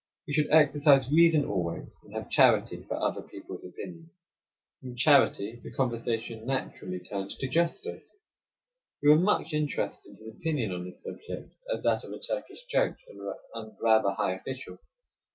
[0.25, 4.09] We should exercise reason always, and have charity for other people's opinions."
[4.79, 8.17] From charity the conversation naturally turned to justice.
[9.03, 12.65] We were much interested in his opinion on this subject, as that of a Turkish
[12.65, 12.97] judge,
[13.53, 14.79] and rather high official.